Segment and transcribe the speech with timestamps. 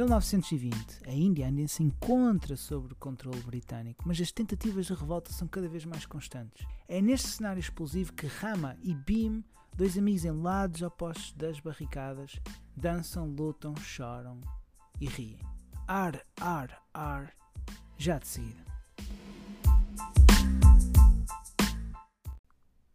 [0.00, 5.30] 1920, a Índia ainda se encontra sob o controle britânico, mas as tentativas de revolta
[5.30, 6.66] são cada vez mais constantes.
[6.88, 9.44] É neste cenário explosivo que Rama e Bhim,
[9.76, 12.40] dois amigos em lados opostos das barricadas,
[12.74, 14.40] dançam, lutam, choram
[14.98, 15.38] e riem.
[15.86, 17.34] Ar, ar, ar,
[17.98, 18.64] já de seguida.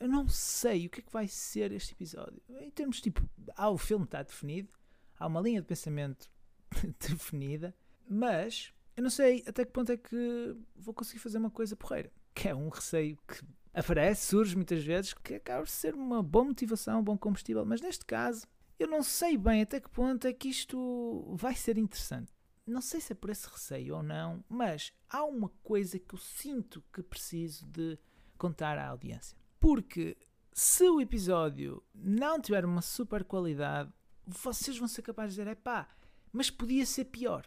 [0.00, 2.42] Eu não sei o que é que vai ser este episódio.
[2.58, 3.22] Em termos tipo,
[3.54, 4.68] ah, o filme está definido,
[5.16, 6.28] há uma linha de pensamento
[6.98, 7.74] definida,
[8.08, 12.10] mas eu não sei até que ponto é que vou conseguir fazer uma coisa porreira.
[12.34, 16.44] Que é um receio que aparece, surge muitas vezes, que acaba de ser uma boa
[16.44, 18.46] motivação, um bom combustível, mas neste caso
[18.78, 22.32] eu não sei bem até que ponto é que isto vai ser interessante.
[22.64, 26.18] Não sei se é por esse receio ou não, mas há uma coisa que eu
[26.18, 27.98] sinto que preciso de
[28.36, 29.36] contar à audiência.
[29.58, 30.16] Porque
[30.52, 33.92] se o episódio não tiver uma super qualidade,
[34.26, 35.88] vocês vão ser capazes de dizer: é pá,
[36.32, 37.44] mas podia ser pior.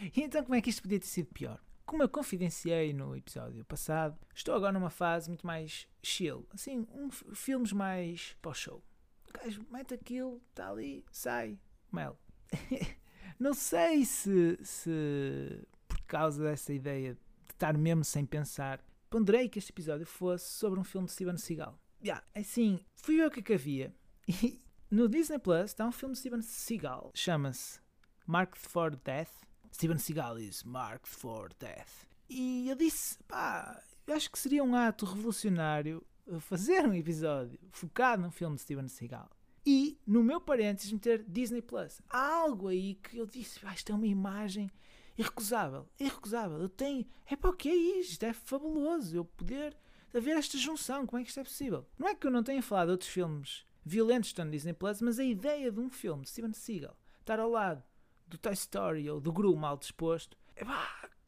[0.00, 1.60] E então, como é que isto podia ter sido pior?
[1.86, 7.10] Como eu confidenciei no episódio passado, estou agora numa fase muito mais chill, assim, um,
[7.10, 8.82] filmes mais pós-show.
[9.28, 11.58] O gajo mete aquilo, está ali, sai,
[11.92, 12.18] mel.
[13.38, 19.58] Não sei se, se por causa dessa ideia de estar mesmo sem pensar, ponderei que
[19.58, 21.78] este episódio fosse sobre um filme de Steven Seagal.
[22.02, 23.94] Yeah, assim, fui o que, é que havia.
[24.28, 24.60] E
[24.94, 27.80] no Disney Plus está um filme de Steven Seagal, chama-se
[28.26, 29.30] Marked for Death.
[29.70, 32.06] Steven Seagal is Marked for Death.
[32.28, 36.04] E eu disse, pá, eu acho que seria um ato revolucionário
[36.40, 39.30] fazer um episódio focado num filme de Steven Seagal.
[39.64, 42.00] E no meu parênteses meter Disney Plus.
[42.10, 44.70] Há algo aí que eu disse, ah, isto é uma imagem
[45.16, 45.88] irrecusável.
[45.98, 46.58] Irrecusável.
[46.58, 47.06] Eu tenho.
[47.26, 48.12] É para o que é isto?
[48.12, 49.16] Isto é fabuloso.
[49.16, 49.76] Eu poder
[50.12, 51.06] haver esta junção.
[51.06, 51.86] Como é que isto é possível?
[51.96, 54.72] Não é que eu não tenha falado de outros filmes violentos que estão no Disney
[54.72, 57.84] Plus, mas a ideia de um filme de Steven Seagal estar ao lado
[58.26, 60.36] do Toy Story ou do Gru mal disposto,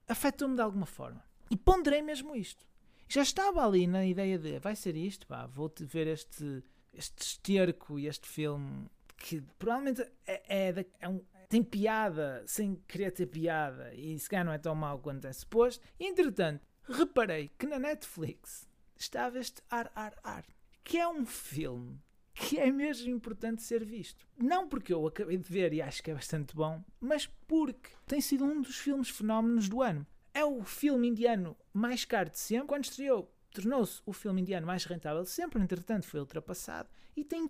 [0.06, 1.22] afetou-me de alguma forma.
[1.50, 2.66] E ponderei mesmo isto.
[3.08, 7.98] Já estava ali na ideia de vai ser isto, pá, vou ver este, este esterco
[7.98, 13.94] e este filme que provavelmente é, é, é um, tem piada sem querer ter piada
[13.94, 15.84] e se calhar não é tão mau quanto é suposto.
[15.98, 20.44] E, entretanto, reparei que na Netflix estava este Ar Ar Ar,
[20.84, 21.98] que é um filme
[22.38, 24.24] que é mesmo importante ser visto.
[24.36, 28.20] Não porque eu acabei de ver e acho que é bastante bom, mas porque tem
[28.20, 30.06] sido um dos filmes fenómenos do ano.
[30.32, 32.68] É o filme indiano mais caro de sempre.
[32.68, 37.48] Quando estreou, tornou-se o filme indiano mais rentável de sempre, entretanto foi ultrapassado e tem,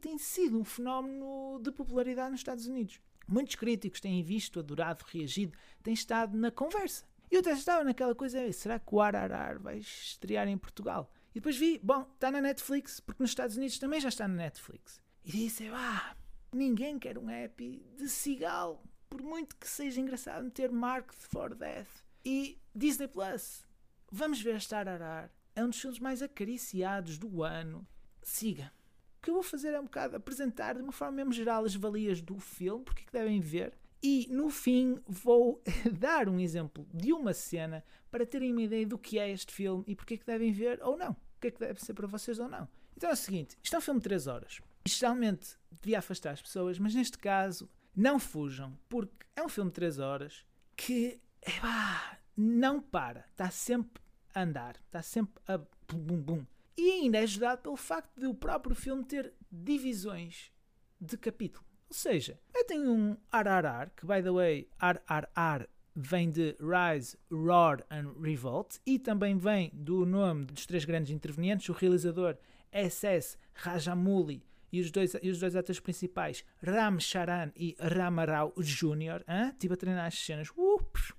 [0.00, 3.00] tem sido um fenómeno de popularidade nos Estados Unidos.
[3.26, 7.04] Muitos críticos têm visto, adorado, reagido, têm estado na conversa.
[7.30, 11.10] Eu até estava naquela coisa, será que o Ararar vai estrear em Portugal?
[11.36, 14.36] E depois vi, bom, está na Netflix, porque nos Estados Unidos também já está na
[14.36, 15.02] Netflix.
[15.22, 16.16] E disse, ah,
[16.50, 22.02] ninguém quer um app de Seagal, por muito que seja engraçado meter Marked for Death.
[22.24, 23.66] E Disney Plus,
[24.10, 25.30] vamos ver este Ararar.
[25.54, 27.86] É um dos filmes mais acariciados do ano.
[28.22, 28.72] Siga.
[29.18, 31.74] O que eu vou fazer é um bocado apresentar de uma forma mesmo geral as
[31.74, 33.74] valias do filme, porque é que devem ver.
[34.02, 35.62] E no fim vou
[36.00, 39.84] dar um exemplo de uma cena para terem uma ideia do que é este filme
[39.86, 42.06] e porque é que devem ver ou não o que é que deve ser para
[42.06, 42.68] vocês ou não.
[42.96, 44.60] Então é o seguinte: isto é um filme de 3 horas.
[44.84, 49.70] Isto realmente devia afastar as pessoas, mas neste caso, não fujam, porque é um filme
[49.70, 50.44] de 3 horas
[50.76, 54.02] que epá, não para, está sempre
[54.34, 55.58] a andar, está sempre a
[55.92, 56.46] bum bum.
[56.76, 60.52] E ainda é ajudado pelo facto de o próprio filme ter divisões
[61.00, 61.64] de capítulo.
[61.88, 67.82] Ou seja, eu tenho um RRR, que by the way, RRR vem de Rise, Roar
[67.90, 72.36] and Revolt e também vem do nome dos três grandes intervenientes, o realizador
[72.70, 79.24] SS Rajamouli e os dois, e os dois atores principais, Ram Charan e Ramarao Jr.
[79.26, 79.50] Hein?
[79.52, 80.50] Estive a treinar as cenas.
[80.54, 81.12] Ups.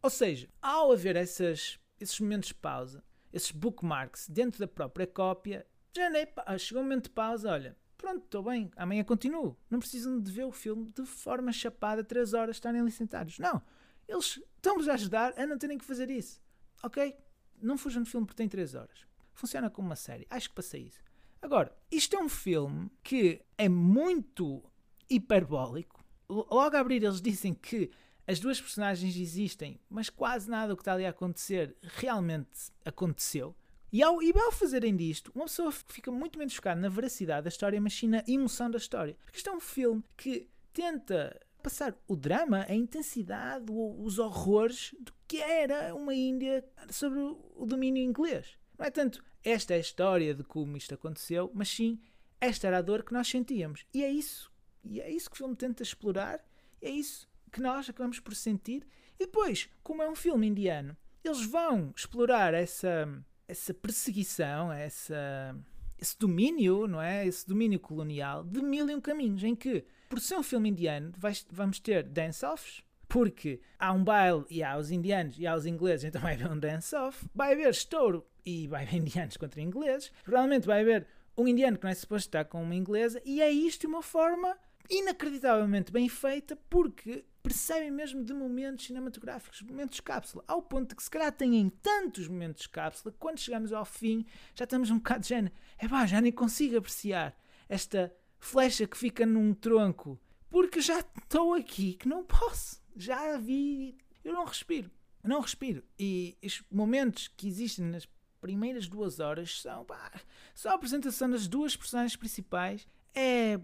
[0.02, 3.02] Ou seja, ao haver essas, esses momentos de pausa,
[3.32, 6.26] esses bookmarks dentro da própria cópia, já nem,
[6.58, 9.56] chegou um momento de pausa, olha, pronto, estou bem, amanhã continuo.
[9.68, 13.38] Não precisam de ver o filme de forma chapada, 3 horas, estarem ali sentados.
[13.38, 13.62] Não,
[14.08, 16.40] eles estão-vos a ajudar a não terem que fazer isso.
[16.82, 17.14] Ok?
[17.60, 19.06] Não fujam de filme porque tem 3 horas.
[19.34, 20.26] Funciona como uma série.
[20.30, 21.02] Acho que passei isso.
[21.42, 24.62] Agora, isto é um filme que é muito
[25.08, 26.02] hiperbólico.
[26.28, 27.90] Logo a abrir, eles dizem que
[28.26, 33.54] as duas personagens existem, mas quase nada do que está ali a acontecer realmente aconteceu.
[33.92, 37.48] E ao, e ao fazerem disto, uma pessoa fica muito menos focada na veracidade da
[37.48, 39.16] história, mas sim na emoção da história.
[39.24, 45.12] Porque isto é um filme que tenta passar o drama, a intensidade, os horrores do
[45.26, 48.56] que era uma Índia sobre o domínio inglês.
[48.78, 51.98] Não é tanto esta é a história de como isto aconteceu, mas sim
[52.40, 53.84] esta era a dor que nós sentíamos.
[53.92, 54.50] E é isso.
[54.84, 56.42] E é isso que o filme tenta explorar
[56.80, 58.86] é isso que nós acabamos por sentir.
[59.18, 63.06] E depois, como é um filme indiano, eles vão explorar essa,
[63.50, 65.56] essa perseguição, essa,
[65.98, 67.26] esse domínio, não é?
[67.26, 71.12] Esse domínio colonial de mil e um caminhos, em que, por ser um filme indiano,
[71.18, 75.66] vais, vamos ter dance-offs, porque há um baile e há os indianos e há os
[75.66, 80.12] ingleses, então vai haver um dance-off, vai haver estouro e vai haver indianos contra ingleses,
[80.22, 81.06] provavelmente vai haver
[81.36, 84.56] um indiano que não é suposto estar com uma inglesa, e é isto uma forma
[84.90, 91.02] inacreditavelmente bem feita, porque percebem mesmo de momentos cinematográficos, momentos cápsula, ao ponto de que
[91.02, 95.28] se calhar têm tantos momentos cápsula, quando chegamos ao fim já estamos um bocado de
[95.28, 97.34] género, é pá, já nem consigo apreciar
[97.68, 100.20] esta flecha que fica num tronco,
[100.50, 104.90] porque já estou aqui que não posso, já vi, eu não respiro,
[105.22, 108.08] não respiro, e os momentos que existem nas
[108.40, 110.12] primeiras duas horas são, pá,
[110.54, 113.58] só a apresentação das duas personagens principais é...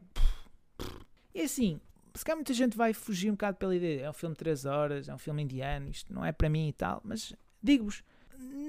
[1.36, 1.78] E assim,
[2.14, 4.06] se calhar muita gente vai fugir um bocado pela ideia.
[4.06, 6.68] É um filme de 3 horas, é um filme indiano, isto não é para mim
[6.68, 8.02] e tal, mas digo-vos,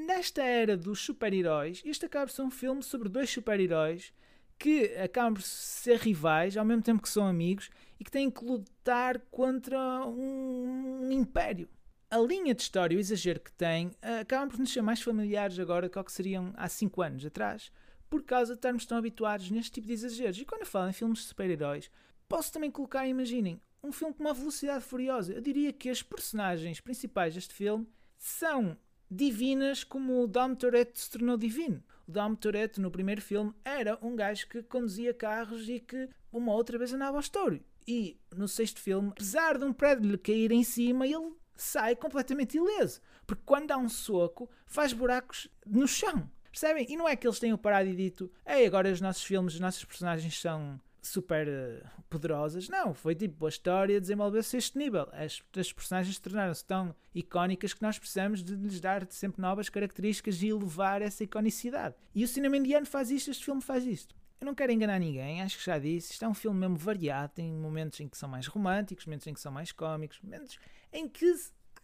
[0.05, 4.11] nesta era dos super-heróis, isto acaba por ser um filme sobre dois super-heróis
[4.59, 8.43] que acabam por ser rivais ao mesmo tempo que são amigos e que têm que
[8.43, 11.69] lutar contra um, um império.
[12.11, 15.57] A linha de história o exagero que tem uh, acabam por nos ser mais familiares
[15.57, 17.71] agora do que seriam há 5 anos atrás,
[18.09, 20.37] por causa de estarmos tão habituados neste tipo de exageros.
[20.37, 21.89] E quando eu falo em filmes de super-heróis,
[22.27, 25.33] Posso também colocar, imaginem, um filme com uma velocidade furiosa.
[25.33, 27.87] Eu diria que as personagens principais deste filme
[28.17, 28.77] são
[29.09, 31.81] divinas como o Dom Toretto se tornou divino.
[32.07, 36.53] O Dom Toretto, no primeiro filme, era um gajo que conduzia carros e que uma
[36.53, 37.63] outra vez andava ao estouro.
[37.87, 42.57] E no sexto filme, apesar de um prédio lhe cair em cima, ele sai completamente
[42.57, 42.99] ileso.
[43.25, 46.29] Porque quando dá um soco, faz buracos no chão.
[46.51, 46.85] Percebem?
[46.89, 49.59] E não é que eles tenham parado e dito: Ei, agora os nossos filmes, os
[49.59, 52.69] nossos personagens são super uh, poderosas.
[52.69, 55.07] Não, foi tipo a história desenvolveu-se a este nível.
[55.11, 60.41] As, as personagens tornaram-se tão icónicas que nós precisamos de lhes dar sempre novas características
[60.41, 61.95] e elevar essa iconicidade.
[62.13, 64.15] E o cinema indiano faz isto, este filme faz isto.
[64.39, 66.13] Eu não quero enganar ninguém, acho que já disse.
[66.13, 67.33] Isto é um filme mesmo variado.
[67.33, 70.59] Tem momentos em que são mais românticos, momentos em que são mais cómicos, momentos
[70.93, 71.33] em que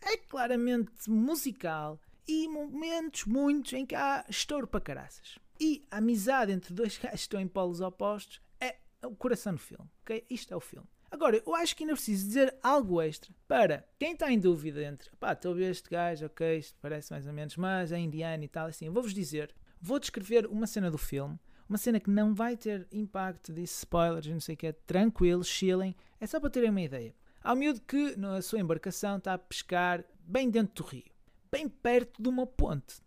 [0.01, 5.39] é claramente musical e momentos muitos em que há estouro para caraças.
[5.60, 8.39] E a amizade entre dois gajos que estão em polos opostos
[9.07, 9.89] o coração do filme.
[10.01, 10.25] ok?
[10.29, 10.88] Isto é o filme.
[11.13, 15.11] Agora, eu acho que ainda preciso dizer algo extra para quem está em dúvida entre
[15.17, 18.44] pá, estou a ver este gajo, ok, isto parece mais ou menos, mas é indiano
[18.44, 21.39] e tal, assim, vou-vos dizer, vou descrever uma cena do filme,
[21.69, 25.44] uma cena que não vai ter impacto de spoilers, não sei o que é, tranquilo,
[25.44, 27.13] chilling, é só para terem uma ideia.
[27.44, 31.11] Há um miúdo que na sua embarcação está a pescar bem dentro do rio,
[31.51, 33.03] bem perto de uma ponte.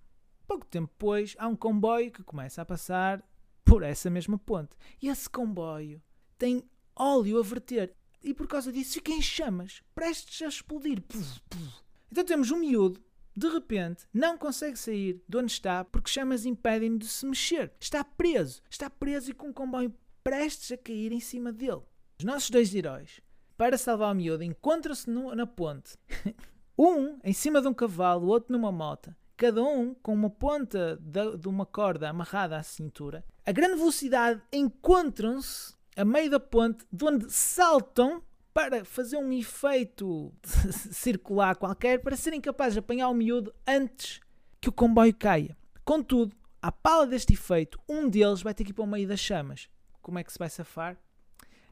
[0.46, 3.20] Pouco tempo depois, há um comboio que começa a passar
[3.66, 4.76] por essa mesma ponte.
[5.02, 6.00] E esse comboio
[6.38, 6.62] tem
[6.94, 7.92] óleo a verter.
[8.22, 11.02] E por causa disso fica em chamas, prestes a explodir.
[11.02, 11.82] Puf, puf.
[12.10, 13.04] Então temos um miúdo,
[13.36, 17.72] de repente, não consegue sair de onde está porque chamas impedem de se mexer.
[17.78, 18.62] Está preso.
[18.70, 19.92] Está preso e com o comboio
[20.24, 21.82] prestes a cair em cima dele.
[22.18, 23.20] Os nossos dois heróis,
[23.56, 25.98] para salvar o miúdo, encontram-se na ponte.
[26.78, 30.96] um em cima de um cavalo, o outro numa moto cada um com uma ponta
[31.00, 33.24] de, de uma corda amarrada à cintura.
[33.44, 38.22] A grande velocidade encontram-se a meio da ponte, de onde saltam
[38.52, 40.32] para fazer um efeito
[40.90, 44.20] circular qualquer para serem capazes de apanhar o miúdo antes
[44.60, 45.56] que o comboio caia.
[45.84, 49.20] Contudo, à pala deste efeito, um deles vai ter que ir para o meio das
[49.20, 49.68] chamas.
[50.00, 50.96] Como é que se vai safar?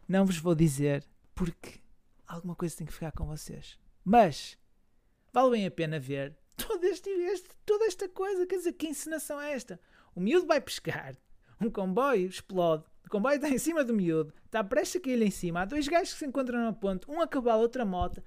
[0.07, 1.81] Não vos vou dizer, porque
[2.27, 3.79] alguma coisa tem que ficar com vocês.
[4.05, 4.59] Mas
[5.33, 8.47] vale bem a pena ver todo este, este, toda esta coisa.
[8.47, 9.81] Quer dizer, que encenação é esta?
[10.15, 11.17] O miúdo vai pescar,
[11.61, 15.31] um comboio explode, o comboio está em cima do miúdo, está prestes a cair em
[15.31, 15.63] cima.
[15.63, 18.23] Há dois gajos que se encontram na ponte, um a cavalo, outra moto,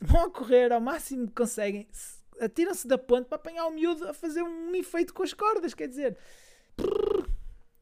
[0.00, 1.86] vão a correr ao máximo que conseguem,
[2.40, 5.74] atiram-se da ponte para apanhar o miúdo a fazer um efeito com as cordas.
[5.74, 6.16] Quer dizer,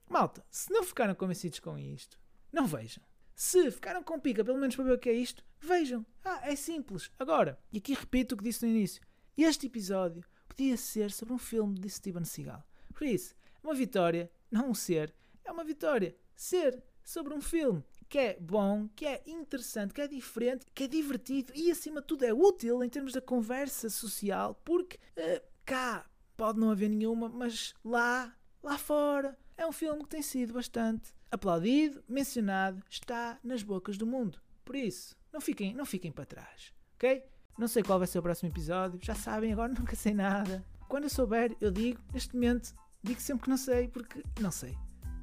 [0.08, 2.18] malta, se não ficaram convencidos com isto,
[2.52, 3.02] não vejam.
[3.34, 6.04] Se ficaram com pica, pelo menos para ver o que é isto, vejam.
[6.24, 7.10] Ah, é simples.
[7.18, 9.05] Agora, e aqui repito o que disse no início
[9.44, 12.66] este episódio podia ser sobre um filme de Steven Seagal.
[12.94, 15.14] Por isso, uma vitória, não um ser,
[15.44, 16.16] é uma vitória.
[16.34, 20.88] Ser sobre um filme que é bom, que é interessante, que é diferente, que é
[20.88, 26.08] divertido e, acima de tudo, é útil em termos da conversa social, porque uh, cá
[26.36, 31.12] pode não haver nenhuma, mas lá, lá fora, é um filme que tem sido bastante
[31.30, 34.40] aplaudido, mencionado, está nas bocas do mundo.
[34.64, 37.24] Por isso, não fiquem, não fiquem para trás, ok?
[37.58, 38.98] Não sei qual vai ser o próximo episódio.
[39.02, 40.64] Já sabem, agora nunca sei nada.
[40.88, 42.00] Quando eu souber, eu digo.
[42.12, 44.76] Neste momento, digo sempre que não sei, porque não sei.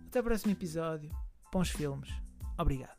[0.08, 1.10] Até o próximo episódio.
[1.52, 2.10] Bons filmes.
[2.58, 2.98] Obrigado.